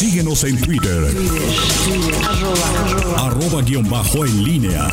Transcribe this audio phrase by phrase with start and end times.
[0.00, 1.14] Síguenos en Twitter.
[3.18, 4.88] Arroba, guion bajo en línea.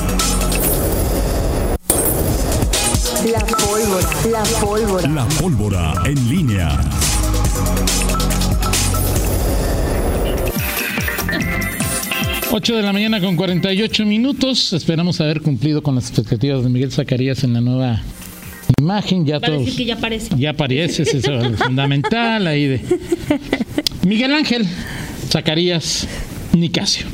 [3.32, 4.10] La pólvora.
[4.30, 5.08] La pólvora.
[5.08, 6.78] La pólvora en línea.
[12.52, 14.74] Ocho de la mañana con 48 minutos.
[14.74, 18.02] Esperamos haber cumplido con las expectativas de Miguel Zacarías en la nueva
[18.78, 19.26] imagen.
[19.26, 19.60] Ya todos.
[19.60, 20.36] decir que ya aparece.
[20.38, 22.82] Ya aparece, eso es fundamental ahí de.
[24.06, 24.66] Miguel Ángel
[25.30, 26.08] Zacarías
[26.54, 27.08] Nicasio.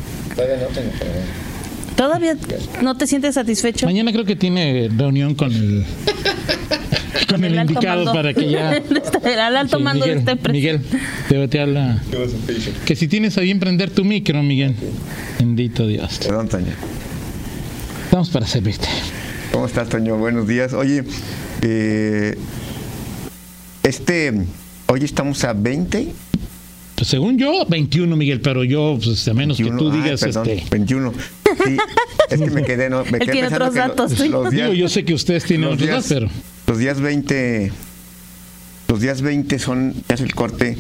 [1.95, 2.35] ¿Todavía
[2.81, 3.85] no te sientes satisfecho?
[3.85, 5.85] Mañana creo que tiene reunión con el
[7.30, 8.13] con el, indicado mando.
[8.13, 8.73] para que ya
[9.23, 10.54] el alto Sí, mando de Miguel, esta empresa.
[10.54, 10.81] Miguel,
[11.30, 12.02] te, te habla.
[12.85, 14.76] Que si tienes a bien prender tu micro, Miguel.
[15.40, 16.20] Bendito Dios.
[16.20, 16.73] Perdón, Toño.
[18.05, 18.88] Estamos para servirte.
[19.52, 20.18] ¿Cómo estás, Toño?
[20.18, 20.73] Buenos días.
[20.73, 21.04] Oye,
[21.62, 22.38] eh,
[23.84, 24.34] este,
[24.88, 26.23] hoy estamos a 20.
[26.96, 30.20] Pues según yo, 21, Miguel, pero yo, pues a menos 21, que tú ay, digas,
[30.22, 30.70] perdón, este.
[30.70, 31.14] 21.
[31.66, 31.77] Sí,
[32.30, 34.30] es que me quedé, no, me Él quedé tiene pensando otros que lo- datos, sí.
[34.30, 36.44] los días, Digo, yo sé que ustedes tienen los otros días- datos, pero.
[36.68, 37.72] los días 20,
[38.88, 40.77] los días 20 son, ya es el corte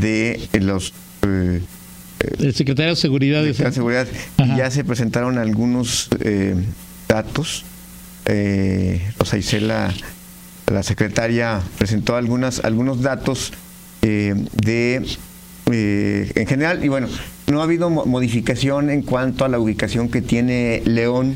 [0.00, 1.60] de los eh,
[2.38, 4.06] El secretario de Seguridad de de la seguridad
[4.38, 4.56] Ajá.
[4.56, 6.54] ya se presentaron algunos eh,
[7.08, 7.64] datos.
[8.26, 9.92] Eh, Rosa Isela,
[10.66, 13.52] la secretaria, presentó algunas, algunos datos
[14.02, 15.06] eh, de
[15.72, 17.08] eh, en general y bueno,
[17.48, 21.34] no ha habido mo- modificación en cuanto a la ubicación que tiene León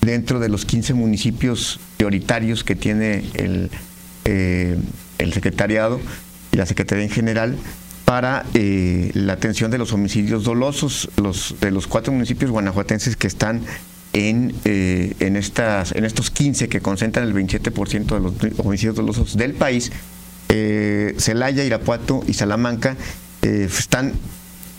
[0.00, 3.70] dentro de los 15 municipios prioritarios que tiene el,
[4.24, 4.76] eh,
[5.18, 6.00] el secretariado
[6.52, 7.56] y la secretaría en general
[8.04, 13.28] para eh, la atención de los homicidios dolosos, los de los cuatro municipios guanajuatenses que
[13.28, 13.60] están
[14.12, 19.36] en, eh, en, estas, en estos 15 que concentran el 27% de los homicidios dolosos
[19.36, 19.92] del país,
[20.48, 22.96] eh, Celaya, Irapuato y Salamanca
[23.42, 24.12] eh, están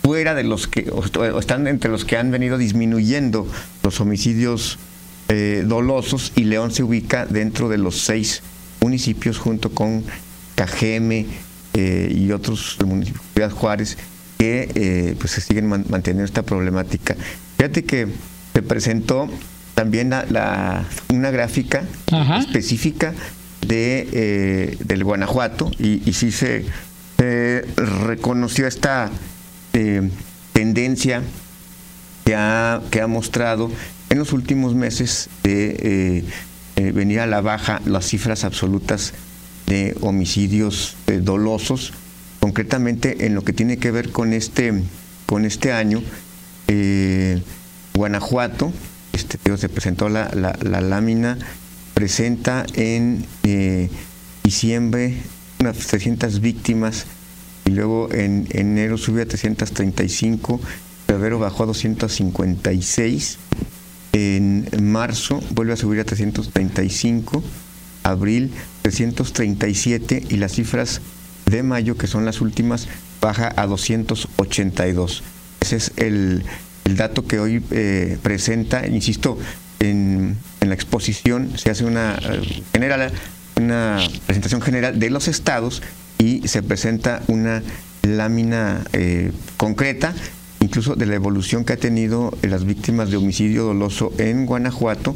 [0.02, 3.46] fuera de los que, o están entre los que han venido disminuyendo
[3.82, 4.78] los homicidios
[5.28, 8.42] eh, dolosos y León se ubica dentro de los seis
[8.80, 10.04] municipios junto con
[10.56, 11.26] Cajeme
[11.74, 13.96] eh, y otros municipios, Juárez,
[14.38, 17.16] que eh, pues se siguen man- manteniendo esta problemática.
[17.56, 18.08] Fíjate que
[18.52, 19.28] se presentó
[19.74, 22.38] también la, la- una gráfica Ajá.
[22.40, 23.14] específica
[23.66, 26.66] de eh, del Guanajuato y, y sí se,
[27.22, 29.08] se reconoció esta
[29.74, 30.10] eh,
[30.52, 31.22] tendencia
[32.24, 33.70] que ha, que ha mostrado
[34.10, 36.24] en los últimos meses de eh,
[36.76, 39.12] eh, venir a la baja las cifras absolutas
[39.68, 41.92] de homicidios dolosos,
[42.40, 44.82] concretamente en lo que tiene que ver con este,
[45.26, 46.02] con este año.
[47.94, 48.72] Guanajuato,
[49.12, 51.38] este, se presentó la, la- la lámina,
[51.94, 53.24] presenta en
[54.42, 55.18] diciembre
[55.62, 57.06] unas 300 víctimas
[57.64, 60.60] y luego en enero subió a 335,
[61.06, 63.38] febrero bajó a 256,
[64.12, 67.42] en marzo vuelve a subir a 335,
[68.02, 68.52] abril
[68.82, 71.00] 337 y las cifras
[71.46, 72.88] de mayo, que son las últimas,
[73.20, 75.22] baja a 282.
[75.60, 76.44] Ese es el,
[76.84, 79.38] el dato que hoy eh, presenta, insisto,
[79.78, 83.12] en, en la exposición se hace una eh, general,
[83.56, 85.82] una presentación general de los estados
[86.18, 87.62] y se presenta una
[88.02, 90.14] lámina eh, concreta,
[90.60, 95.14] incluso de la evolución que ha tenido las víctimas de homicidio doloso en Guanajuato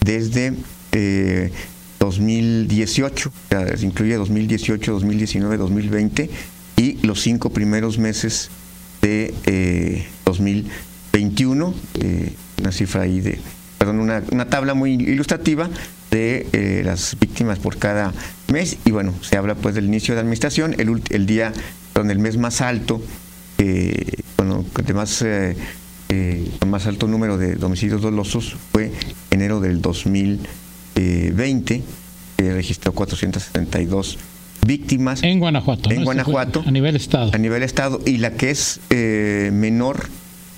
[0.00, 0.54] desde
[0.92, 1.50] eh,
[1.98, 6.30] 2018, o sea, se incluye 2018, 2019, 2020
[6.76, 8.50] y los cinco primeros meses
[9.02, 13.40] de eh, 2021, eh, una cifra ahí de,
[13.78, 15.68] perdón, una, una tabla muy ilustrativa
[16.10, 18.12] de eh, las víctimas por cada
[18.52, 21.52] mes y bueno, se habla pues del inicio de la administración, el, el día,
[21.92, 23.02] con el mes más alto,
[23.58, 24.04] eh,
[24.36, 25.56] bueno, de más, eh,
[26.10, 28.92] eh, con más alto número de homicidios dolosos fue
[29.30, 29.80] enero del
[30.94, 31.82] 2020,
[32.36, 34.18] que registró 472
[34.66, 35.90] víctimas En Guanajuato.
[35.90, 36.62] En Guanajuato.
[36.66, 37.30] A nivel estado.
[37.32, 40.08] a nivel estado y la que es eh, menor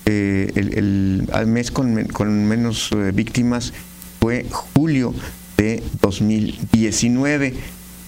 [0.05, 3.73] eh, el, el- al mes con, con menos eh, víctimas
[4.19, 5.13] fue julio
[6.09, 7.53] 2019.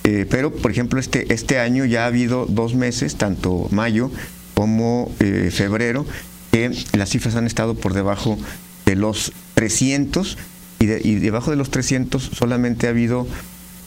[0.03, 4.11] Eh, pero, por ejemplo, este, este año ya ha habido dos meses, tanto mayo
[4.55, 6.05] como eh, febrero,
[6.51, 8.37] que las cifras han estado por debajo
[8.85, 10.37] de los 300
[10.79, 13.27] y, de, y debajo de los 300 solamente ha habido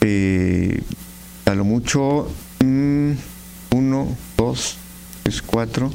[0.01, 0.81] eh,
[1.47, 4.77] a lo mucho 1, 2,
[5.25, 5.93] 3, 4,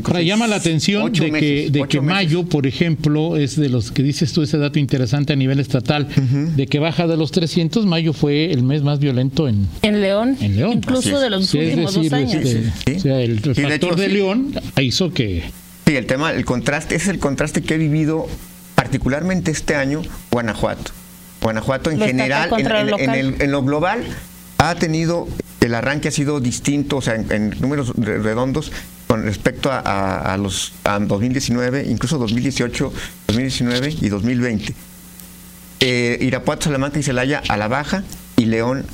[0.00, 3.92] entonces, Ahora llama la atención de que, de que mayo, por ejemplo, es de los
[3.92, 6.08] que dices tú ese dato interesante a nivel estatal,
[6.56, 10.36] de que baja de los 300, mayo fue el mes más violento en, en, León,
[10.40, 12.44] incluso de los últimos dos años.
[12.44, 15.44] Este, o sea, el factor de, León hizo que...
[15.86, 18.26] Sí, el tema, el contraste, es el contraste que he vivido
[18.74, 20.92] particularmente este año Guanajuato.
[21.42, 22.50] Guanajuato en general,
[22.98, 24.04] en, el, en lo global,
[24.58, 25.28] ha tenido,
[25.60, 28.72] el arranque ha sido distinto, o sea, en números redondos,
[29.10, 32.92] con respecto a, a- a los a 2019, incluso 2018,
[33.26, 34.72] 2019 y 2020.
[35.80, 38.04] Eh, Irapuato, Salamanca y Celaya a la baja
[38.36, 38.84] y León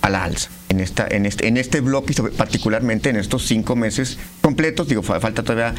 [0.00, 0.48] a la alza.
[0.70, 5.20] En, esta, en, este, en este bloque, particularmente en estos cinco meses completos, digo, fa-
[5.20, 5.74] falta todavía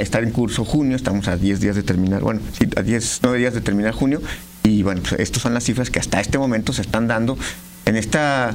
[0.00, 2.40] estar en curso junio, estamos a 10 días de terminar, bueno,
[2.76, 4.20] a 10, 9 días de terminar junio,
[4.64, 7.38] y bueno, pues estas son las cifras que hasta este momento se están dando
[7.86, 8.54] en esta,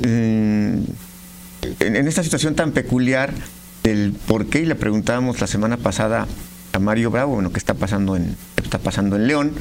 [0.00, 0.78] mm,
[1.80, 3.34] en esta situación tan peculiar
[3.82, 6.26] del por qué, y le preguntábamos la semana pasada
[6.72, 9.52] a Mario Bravo, bueno, qué está pasando en, qué está pasando en León,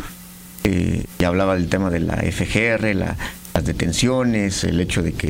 [0.63, 3.15] eh, y hablaba del tema de la FGR, la-
[3.53, 5.29] las detenciones, el hecho de que,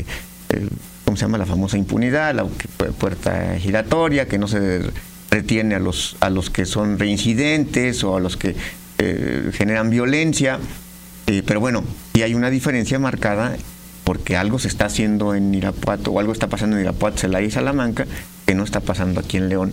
[0.50, 0.68] eh,
[1.06, 1.38] ¿cómo se llama?
[1.38, 2.46] La famosa impunidad, la
[3.00, 4.82] puerta giratoria, que no se
[5.32, 8.56] retiene a los, a los que son reincidentes o a los que
[8.98, 10.60] eh, generan violencia.
[11.28, 11.84] Eh, pero bueno,
[12.14, 13.56] y hay una diferencia marcada
[14.10, 17.52] porque algo se está haciendo en Irapuato o algo está pasando en Irapuato, Celaya y
[17.52, 18.08] Salamanca
[18.48, 19.72] que no está pasando aquí en León,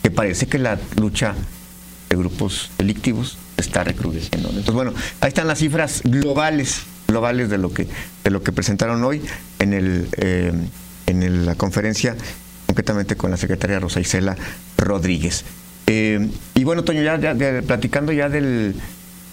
[0.00, 1.34] que parece que la lucha
[2.08, 4.50] de grupos delictivos está recrudeciendo.
[4.50, 7.88] Entonces, bueno, ahí están las cifras globales, globales de lo que,
[8.22, 9.22] de lo que presentaron hoy
[9.58, 10.52] en el eh,
[11.08, 12.14] en la conferencia,
[12.68, 14.36] concretamente con la secretaria Rosa Isela
[14.78, 15.44] Rodríguez.
[15.88, 17.18] Eh, y bueno, Toño, ya,
[17.66, 18.76] platicando ya del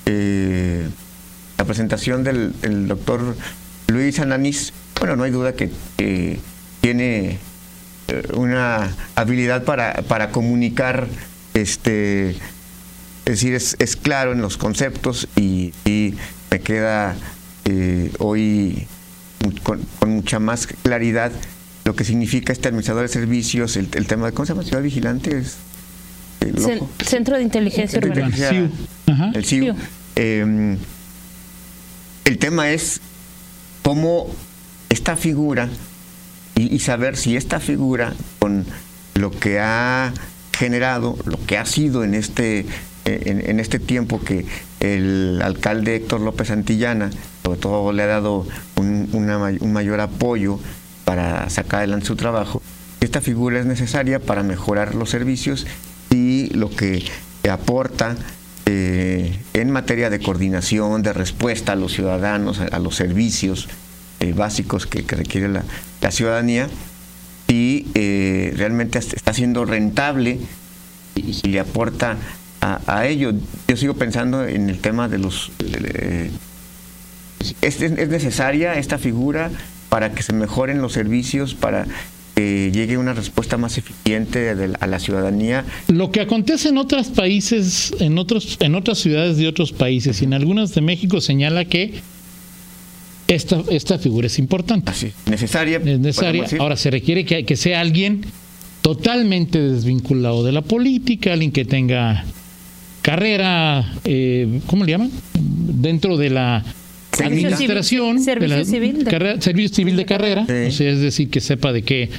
[0.07, 0.89] eh,
[1.59, 3.35] la presentación del el doctor
[3.91, 6.39] Luis Ananís, bueno, no hay duda que, que
[6.81, 7.37] tiene
[8.07, 11.07] eh, una habilidad para, para comunicar,
[11.53, 12.37] este, es
[13.25, 16.15] decir, es, es claro en los conceptos y, y
[16.49, 17.15] me queda
[17.65, 18.87] eh, hoy
[19.63, 21.31] con, con mucha más claridad
[21.83, 24.63] lo que significa este administrador de servicios, el, el tema de, ¿cómo se llama?
[24.63, 25.57] Ciudad Vigilante, es
[26.41, 26.89] eh, loco.
[27.03, 28.35] Centro de Inteligencia Centro de Urbana.
[28.35, 28.69] Inteligencia-
[29.05, 29.13] CIU.
[29.13, 29.31] Ajá.
[29.33, 29.63] el CIU.
[29.63, 29.75] CIU.
[30.15, 30.77] Eh,
[32.25, 33.01] el tema es
[33.91, 34.27] cómo
[34.87, 35.67] esta figura
[36.55, 38.65] y, saber si esta figura con
[39.15, 40.13] lo que ha
[40.53, 42.59] generado, lo que ha sido en este
[43.03, 44.45] eh, en, este tiempo que
[44.79, 47.09] el alcalde Héctor López Santillana,
[47.43, 48.47] sobre todo le ha dado
[48.77, 50.57] un, un mayor apoyo
[51.03, 52.61] para sacar adelante su trabajo,
[53.01, 55.67] esta figura es necesaria para mejorar los servicios
[56.09, 57.03] y lo que
[57.51, 58.15] aporta
[58.65, 63.67] eh, en materia de coordinación, de respuesta a los ciudadanos, a, los servicios
[64.19, 65.63] eh, básicos que, requiere la,
[66.11, 66.69] ciudadanía,
[67.47, 70.39] y eh, realmente est- está siendo rentable
[71.15, 72.17] y, le aporta
[72.61, 73.33] a, a ello.
[73.67, 75.51] Yo sigo pensando en el tema de los...
[75.59, 76.31] eh,
[77.61, 79.51] es- es necesaria esta figura
[79.89, 81.85] para que se mejoren los servicios, para
[82.35, 86.77] que llegue una respuesta más eficiente de la- a la ciudadanía Lo que acontece en
[86.77, 91.19] otros países, en otros, en otras ciudades de otros países y en algunas de México
[91.21, 91.95] señala que
[93.27, 94.91] esta, esta figura es importante.
[94.91, 95.77] así necesaria.
[95.77, 96.45] Es necesaria.
[96.59, 98.21] Ahora se requiere que, que sea alguien
[98.81, 102.25] totalmente desvinculado de la política, alguien que tenga
[103.01, 105.11] carrera, eh, ¿cómo le llaman?
[105.33, 106.63] Dentro de la.
[107.19, 110.53] Administración, Servicio de la civil de- carrera- servicio civil de carrera, Sí.
[110.67, 112.09] o sea, es decir, que sepa de qué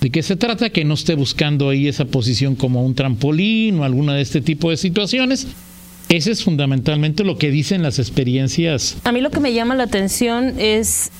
[0.00, 3.84] de qué se trata, que no esté buscando ahí esa posición como un trampolín o
[3.84, 5.46] alguna de este tipo de situaciones.
[6.08, 8.96] Ese es fundamentalmente lo que dicen las experiencias.
[9.04, 11.10] A mí lo que me llama la atención es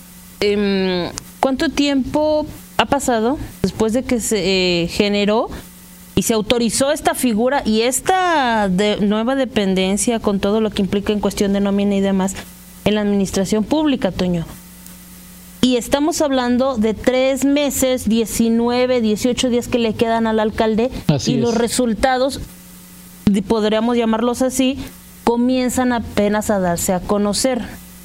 [0.41, 2.45] em, cuánto tiempo
[2.77, 5.49] ha pasado después de que se eh, generó
[6.17, 11.13] y se autorizó esta figura y esta de- nueva dependencia con todo lo que implica
[11.13, 12.35] en cuestión de nómina y demás
[12.85, 14.45] en la administración pública, Toño.
[15.61, 21.35] Y estamos hablando de tres meses, 19, 18 días que le quedan al alcalde Así
[21.35, 21.59] y los es.
[21.59, 22.41] resultados,
[23.47, 24.77] podríamos llamarlos así,
[25.25, 27.61] comienzan apenas a darse a conocer.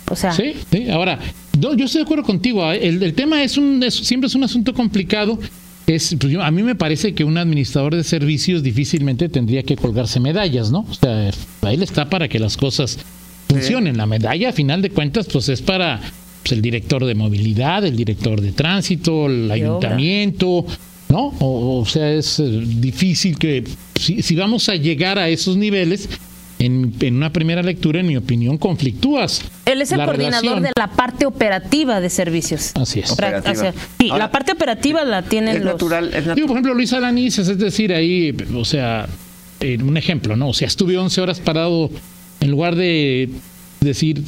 [0.10, 0.90] O sea, Sí, sí.
[0.90, 1.20] Ahora,
[1.60, 2.72] yo, estoy de acuerdo contigo.
[2.72, 2.88] ¿eh?
[2.88, 5.40] El, el tema es un, es- siempre es un asunto complicado.
[5.88, 9.76] Es, pues, yo- a mí me parece que un administrador de servicios difícilmente tendría que
[9.76, 10.86] colgarse medallas, ¿no?
[10.90, 11.32] O sea,
[11.64, 13.00] ahí está para que las cosas
[13.48, 13.98] funcionen.
[13.98, 16.00] La medalla, a final de cuentas, pues es para
[16.44, 19.54] pues, el director de movilidad, el director de tránsito, el obra.
[19.56, 20.66] ayuntamiento,
[21.10, 21.34] ¿no?
[21.40, 23.64] O, o sea, es eh, difícil que
[23.96, 26.10] si, si vamos a llegar a esos niveles,
[26.60, 29.44] en, en una primera lectura, en mi opinión, conflictúas.
[29.66, 30.64] Él es el coordinador relación.
[30.64, 32.72] de la parte operativa de servicios.
[32.74, 33.12] Así es.
[33.12, 33.52] Pra- Operativa.
[33.52, 35.74] o sea, sí, Ahora, la parte operativa la tienen Es los.
[35.74, 36.48] natural, es Digo, natural.
[36.48, 39.08] por ejemplo, Luis Alanís, es decir, ahí, o sea,
[39.60, 40.50] en un ejemplo, ¿no?
[40.50, 41.92] O sea, estuve 11 horas parado
[42.42, 43.30] en lugar de
[43.82, 44.22] decir,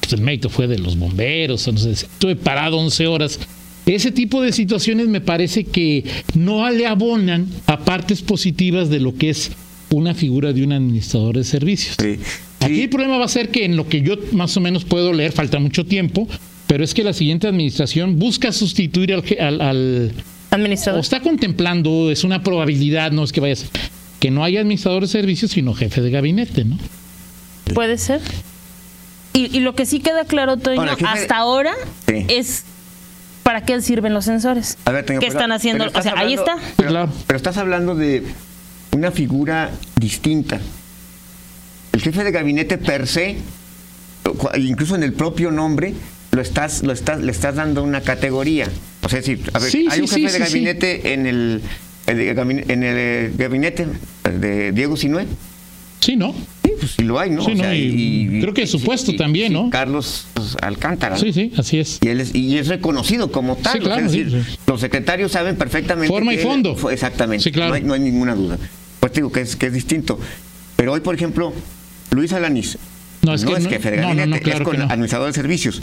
[0.00, 3.38] pues el mérito fue de los bomberos, o no sé, estuve parado 11 horas.
[3.86, 9.14] Ese tipo de situaciones me parece que no le abonan a partes positivas de lo
[9.14, 9.50] que es
[9.90, 11.96] una figura de un administrador de servicios.
[12.00, 12.18] Sí.
[12.60, 15.12] Aquí el problema va a ser que en lo que yo más o menos puedo
[15.12, 16.26] leer, falta mucho tiempo,
[16.66, 20.12] pero es que la siguiente administración busca sustituir al, je- al- al,
[20.50, 21.00] o administrador.
[21.00, 23.66] está contemplando, es una probabilidad, no es que vayas,
[24.18, 26.78] que no haya administrador de servicios, sino jefe de gabinete, ¿no?
[27.72, 28.20] Puede ser.
[29.32, 31.72] Y, y lo que sí queda claro, Toño, hasta ahora
[32.06, 32.24] Sí.
[32.28, 32.64] es
[33.42, 34.76] para qué sirven los sensores.
[34.84, 35.84] A ver, Toño, ¿Qué pero- están haciendo?
[35.86, 36.72] O sea, estás ahí hablando- está.
[36.76, 37.12] Pero, Claro.
[37.26, 38.22] pero estás hablando de
[38.92, 40.60] una figura distinta.
[41.92, 43.38] El jefe de gabinete per se,
[44.58, 45.94] incluso en el propio nombre,
[46.30, 48.68] lo estás, lo estás, le estás dando una categoría.
[49.02, 51.12] O sea, es decir, a ver, Sí, hay sí, un jefe sí, de sí, gabinete
[51.14, 51.62] en el,
[52.06, 53.86] en el gabinete
[54.24, 55.26] de Diego Sinué.
[56.00, 56.34] Sí, ¿no?
[56.78, 57.44] Pues sí lo hay, ¿no?
[57.44, 57.72] Sí, ¿no?
[57.74, 59.70] Y creo que su puesto también, ¿no?
[59.70, 61.16] Carlos pues, Alcántara.
[61.16, 61.98] Sí, sí, así es.
[62.02, 63.72] Y, él es, y es reconocido como tal.
[63.74, 64.58] Sí, o sea, es decir, sí.
[64.66, 66.08] Los secretarios saben perfectamente.
[66.08, 66.76] Forma y él fondo.
[66.76, 67.44] fue- exactamente.
[67.44, 67.70] Sí, claro.
[67.70, 68.58] no, hay, no hay ninguna duda.
[69.00, 70.18] Pues digo que es, que es distinto.
[70.76, 71.52] Pero hoy, por ejemplo,
[72.10, 72.78] Luis Alanís
[73.22, 75.82] No, es que jefe de gabinete, claro es con administrador de servicios.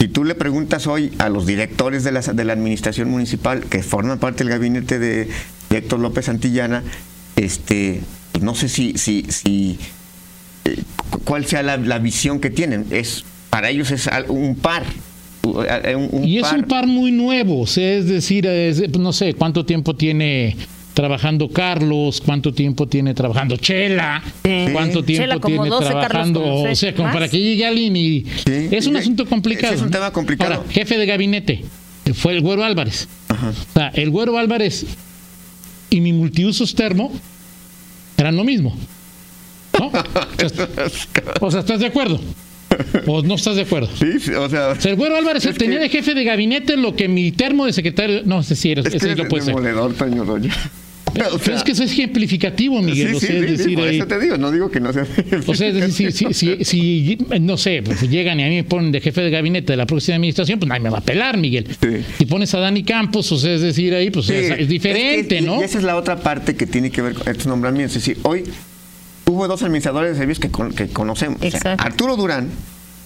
[0.00, 3.82] Si tú le preguntas hoy a los directores de la, de la administración municipal que
[3.82, 5.28] forman parte del gabinete de,
[5.70, 6.84] de Héctor López Santillana,
[7.36, 8.00] este,
[8.40, 9.97] no sé si, si, si cu-
[11.24, 12.86] cuál sea la, la visión que tienen.
[12.90, 14.84] Es para ellos es un par.
[15.42, 19.12] u- un- un Y es un par muy nuevo, o sea, es decir, es- no
[19.12, 20.56] sé cuánto tiempo tiene
[20.92, 24.66] trabajando Carlos, cuánto tiempo tiene trabajando Chela, Sí.
[24.72, 27.14] cuánto tiempo Chela tiene 12, Carlos trabajando, o sea, como más.
[27.14, 28.68] para que llegue alguien y Sí.
[28.72, 29.72] es un asunto complicado.
[29.74, 29.92] Es un ¿no?
[29.92, 30.54] tema complicado.
[30.54, 31.64] Ahora, jefe de gabinete
[32.14, 33.06] fue el Güero Álvarez.
[33.28, 33.50] Ajá.
[33.50, 34.86] O sea, el Güero Álvarez
[35.88, 37.12] y mi multiusos termo
[38.16, 38.76] eran lo mismo.
[39.78, 39.90] ¿No?
[41.40, 42.20] O sea, ¿estás de acuerdo?
[43.06, 43.88] ¿O no estás de acuerdo?
[43.98, 46.76] Sí, sí, o sea, sea, el Güero Álvarez Es tenía que- de jefe de gabinete
[46.76, 48.22] lo que mi termo de secretario.
[48.24, 49.54] No, ese sí, era- es ese que sí lo puede ser.
[49.54, 50.50] Toño Roya.
[51.32, 53.08] O Pero es que eso es ejemplificativo, Miguel.
[53.08, 54.78] sí, o sí, sea, es sí, sí, decir, por eso te digo, no digo que
[54.78, 55.04] no sea.
[55.46, 58.56] o sea, es decir, si, si, si- si, no sé, pues llegan y a mí
[58.56, 61.00] me ponen de jefe de gabinete de la próxima administración, pues nadie me va a
[61.00, 61.66] pelar, Miguel.
[62.18, 65.40] Si pones a Dani Campos, o sea, es decir, ahí, pues es, es diferente, que-
[65.40, 65.60] ¿no?
[65.60, 67.96] Y esa es la otra parte que tiene que ver con estos nombramientos.
[67.96, 68.44] Es decir, hoy
[69.28, 71.36] hubo dos administradores de servicios que, con- que conocemos.
[71.38, 71.84] O sea, Exacto.
[71.84, 72.48] Arturo Durán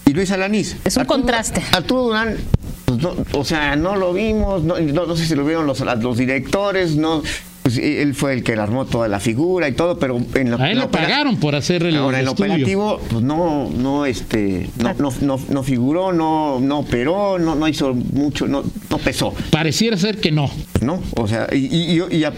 [0.05, 0.77] y Luis Alanís.
[0.85, 1.61] Es un Arturo- contraste.
[1.71, 2.37] Arturo Durán,
[2.85, 5.79] pues, no, o sea, no lo vimos, no, no- no sé si lo vieron los,
[5.79, 7.21] los directores, no.
[7.63, 10.69] pues, él fue el que armó toda la figura y todo, pero en lo, A
[10.69, 14.93] él lo pagaron por hacer el, Ahora, en el operativo, pues no, no, este, no,
[14.95, 19.33] no, no, no figuró, no, no operó, no, no hizo mucho, no, no pesó.
[19.49, 20.51] Pareciera ser que no.
[20.81, 21.01] ¿no?
[21.15, 22.33] O sea, y, y- y- y a-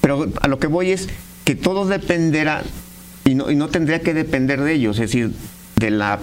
[0.00, 1.08] pero a lo que voy es
[1.44, 2.62] que todo dependerá
[3.30, 5.30] y no, y no tendría que depender de ellos, es decir,
[5.76, 6.18] de la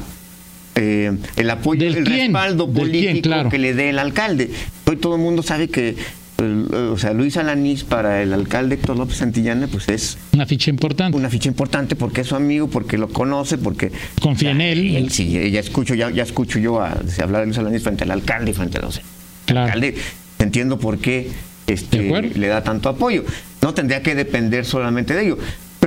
[0.76, 2.18] eh, el apoyo, ¿Del el quién?
[2.34, 3.22] respaldo ¿Del político quién?
[3.22, 3.50] Claro.
[3.50, 4.52] que le dé el alcalde.
[4.86, 5.96] Hoy todo el mundo sabe que
[6.38, 10.70] el- o sea, Luis Alanís para el alcalde Héctor López Santillana, pues es Una ficha
[10.70, 11.18] importante.
[11.18, 14.86] una ficha importante porque es su amigo, porque lo conoce, porque Confía en él.
[14.86, 18.04] y- Sí, ya escucho, ya, ya escucho yo a, a hablar de Luis Alanís frente
[18.04, 19.02] al alcalde frente a los
[19.48, 19.66] Claro.
[19.66, 19.96] alcalde.
[20.38, 21.32] Entiendo por qué
[21.66, 23.24] este, le da tanto apoyo.
[23.64, 25.38] No tendría que depender solamente de ello.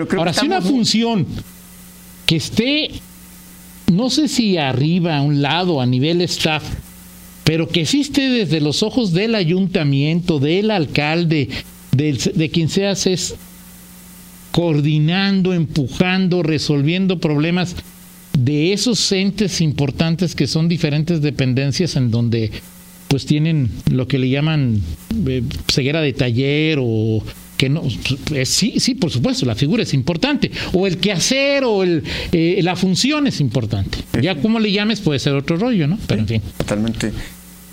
[0.00, 1.26] Pero creo Ahora, que si una función
[2.26, 2.90] que esté,
[3.92, 6.62] no sé si arriba, a un lado, a nivel staff,
[7.45, 11.49] pero que existe desde los ojos del ayuntamiento, del alcalde,
[11.92, 13.35] del- de quien seas, es
[14.52, 17.76] coordinando, empujando, resolviendo problemas
[18.38, 22.50] de esos entes importantes que son diferentes dependencias en donde
[23.09, 24.80] pues tienen lo que le llaman
[25.26, 27.23] eh, ceguera de taller o
[27.61, 27.83] que no
[28.33, 32.02] eh, sí sí por supuesto la figura es importante o el quehacer o el
[32.33, 36.23] eh, la función es importante ya como le llames puede ser otro rollo no pero
[36.23, 37.12] en fin Totalmente,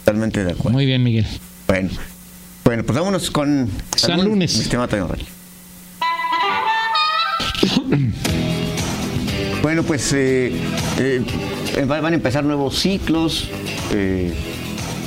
[0.03, 0.71] totalmente de acuerdo.
[0.71, 1.25] muy bien Miguel
[1.67, 1.89] Bueno,
[2.65, 4.59] bueno, pues vámonos con San Lunes.
[4.59, 5.27] Estimado Toño Reyes.
[9.61, 10.51] Bueno, pues eh,
[11.89, 13.47] va- van a empezar nuevos ciclos.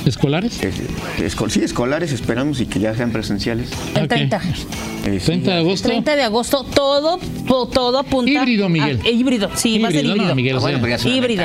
[0.05, 0.71] Escolares eh,
[1.19, 3.69] esco- sí, escolares, esperamos y que ya sean presenciales.
[3.95, 4.09] El Ok.
[4.09, 4.41] 30.
[5.05, 7.19] Eh, sí, 30 de agosto 30 de agosto, todo,
[7.67, 8.31] todo apunta.
[8.31, 8.99] Híbrido, Miguel.
[9.03, 10.35] a- híbrido, sí, va a ser Híbrido, no, híbrido.
[10.35, 11.43] Miguel, Ah, bueno, pero ya es una Híbrido.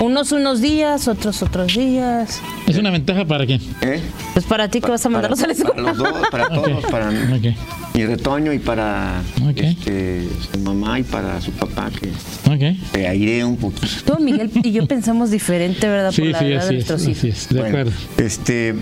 [0.00, 2.40] Unos unos días, otros otros días.
[2.68, 3.60] ¿Es una ventaja para quién?
[3.80, 4.00] ¿Eh?
[4.32, 5.88] Pues para ti que vas a Para, mandarlos a la para escuela.
[5.88, 7.54] los dos, para todos, para Ok.
[7.94, 9.56] mi retoño y para Ok.
[9.58, 12.10] este, su mamá y para su papá, que
[12.48, 12.76] Ok.
[12.92, 13.86] se airee un poquito.
[14.14, 16.12] Tú, Miguel y yo pensamos diferente, ¿verdad?
[16.12, 17.24] Sí, Por la sí, edad de nuestros así hijos.
[17.24, 17.98] es, de Bueno, acuerdo.
[18.18, 18.74] Este.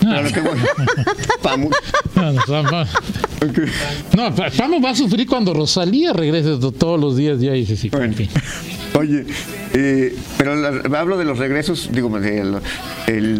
[0.00, 0.62] Pero lo que bueno.
[1.44, 1.70] Pamu-
[4.16, 4.30] No,
[4.68, 7.88] no, va a sufrir cuando Rosalía regrese to- todos los días ya y dice sí.
[7.88, 8.06] Bueno.
[8.06, 8.28] en fin.
[8.98, 9.24] Oye,
[9.74, 12.62] eh, pero la- hablo de los regresos, digo, de los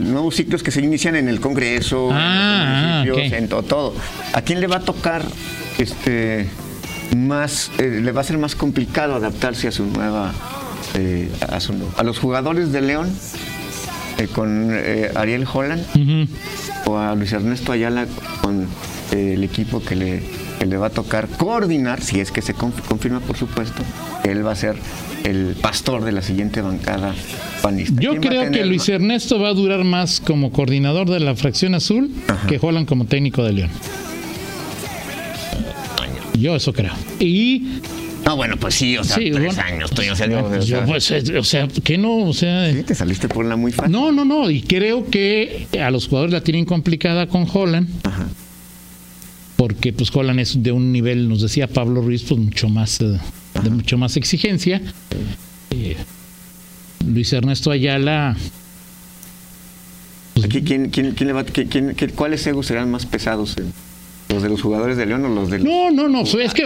[0.01, 3.39] nuevos ciclos que se inician en el Congreso, Ah, en los municipios, ok.
[3.43, 3.95] en to- todo.
[4.33, 5.23] ¿A quién le va a tocar
[5.79, 6.49] este
[7.17, 10.33] más, eh, le va a ser más complicado adaptarse a su nueva,
[10.95, 13.11] eh, a, su- a los jugadores de León
[14.19, 15.85] eh, con eh, Ariel Holland
[16.87, 18.07] o a Luis Ernesto Ayala
[18.43, 18.67] con
[19.12, 20.23] eh, el equipo que le,
[20.62, 23.83] que le va a tocar coordinar, si es que se conf- confirma, por supuesto,
[24.23, 24.76] él va a ser
[25.25, 27.16] el pastor de la siguiente bancada
[27.62, 28.00] panista.
[28.00, 31.19] Yo ¿Quién va a creo que Luis Ernesto va a durar más como coordinador de
[31.19, 32.47] la fracción azul Ajá.
[32.47, 33.71] que Holland como técnico de León.
[36.38, 36.92] Yo eso creo.
[37.19, 37.81] Y
[38.25, 39.62] No, bueno, pues sí, o sea, Sí, tres bueno.
[39.62, 42.33] años, Toño, o sea, digo, o yo, sea, pues, eh, o sea, que no, o
[42.33, 43.90] sea, sí, te saliste por la muy fácil.
[43.90, 47.88] no, no, no, y creo que a los jugadores la tienen complicada con Holland.
[48.04, 48.28] Ajá.
[49.62, 53.16] Porque pues Holland es de un nivel, nos decía Pablo Ruiz, pues mucho más eh,
[53.62, 54.83] de mucho más exigencia.
[55.71, 55.97] Eh,
[57.07, 58.37] Luis Ernesto Ayala,
[60.35, 63.57] pues, Aquí, ¿quién, quién, quién le va, quién- ¿Cuáles egos serán más pesados?
[63.59, 63.62] eh?
[64.31, 66.64] ¿Los de los jugadores de León o los de los- no, no, no, es que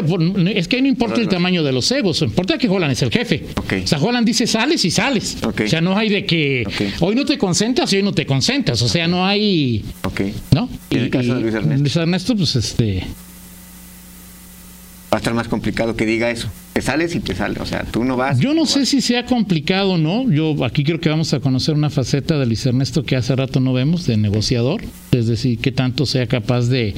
[0.54, 3.44] es que no importa el tamaño de los egos, importa que Holland es el jefe.
[3.82, 5.36] O sea, Holland dice sales y sales.
[5.42, 6.64] O sea, no hay de que
[7.00, 8.80] hoy no te concentras y hoy no te concentras.
[8.82, 9.84] O sea, no hay,
[10.24, 10.34] Ok.
[10.52, 10.68] ¿no?
[10.90, 11.82] ¿Y en el caso de Luis Ernesto?
[11.82, 13.04] Luis Ernesto, pues este,
[15.12, 16.48] Va a estar más complicado que diga eso.
[16.72, 17.58] Te sales y te sales.
[17.60, 18.38] O sea, tú no vas.
[18.40, 20.30] Yo no sé si sea complicado o no.
[20.30, 23.60] Yo aquí creo que vamos a conocer una faceta de Luis Ernesto que hace rato
[23.60, 24.82] no vemos, de negociador.
[25.12, 26.94] Es decir, que tanto sea capaz de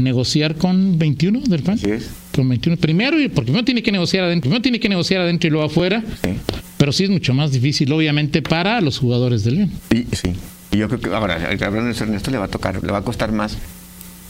[0.00, 1.74] negociar con 21 del PAN.
[1.74, 2.08] Así es.
[2.34, 2.78] Con 21.
[2.78, 4.48] Primero, y- porque primero tiene que negociar adentro.
[4.48, 6.02] Primero tiene que negociar adentro y luego afuera.
[6.24, 6.30] Sí.
[6.78, 9.70] Pero sí es mucho más difícil, obviamente, para los jugadores del León.
[9.92, 10.30] Y, sí.
[10.74, 12.98] Y yo creo que ahora, hablando de Luis Ernesto, le va a tocar, le va
[12.98, 13.56] a costar más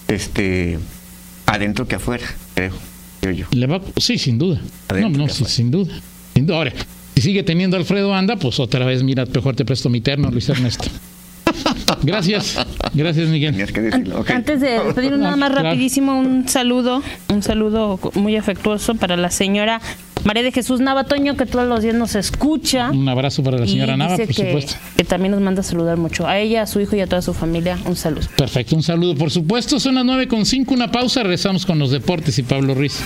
[0.08, 0.78] este
[1.46, 2.72] adentro que afuera, creo.
[3.22, 3.46] creo yo.
[3.52, 4.60] Le va, sí, sin duda.
[4.88, 5.94] Adentro no, no, sí, sin duda.
[6.34, 6.58] Sin duda.
[6.58, 6.72] Ahora,
[7.14, 10.46] si sigue teniendo Alfredo Anda, pues otra vez, mira, mejor te presto mi terno, Luis
[10.50, 10.84] Ernesto.
[12.02, 12.58] Gracias.
[12.92, 13.54] Gracias, Miguel.
[14.28, 19.80] Antes de despedirnos nada más rapidísimo un saludo, un saludo muy afectuoso para la señora
[20.24, 22.90] María de Jesús Navatoño que todos los días nos escucha.
[22.90, 24.74] Un abrazo para la señora Nava, por que, supuesto.
[24.96, 26.26] que también nos manda a saludar mucho.
[26.26, 28.26] A ella, a su hijo y a toda su familia, un saludo.
[28.36, 29.14] Perfecto, un saludo.
[29.14, 31.22] Por supuesto, son las 9 con 5, una pausa.
[31.22, 33.00] Regresamos con los deportes y Pablo Ruiz.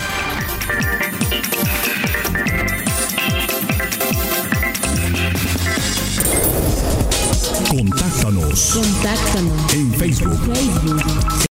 [7.69, 9.75] Contáctanos Contáctanos.
[9.75, 11.48] en Facebook, Facebook.